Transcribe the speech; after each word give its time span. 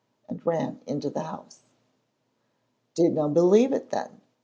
and 0.27 0.43
ran 0.43 0.79
into 0.87 1.11
the 1.11 1.21
house. 1.21 1.59
"Dinna 2.95 3.29
believe 3.29 3.71
it, 3.71 3.91
then!" 3.91 4.19